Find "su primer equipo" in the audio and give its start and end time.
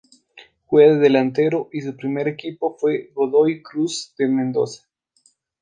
1.81-2.75